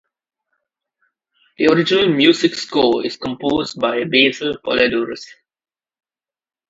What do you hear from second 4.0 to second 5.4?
Basil Poledouris.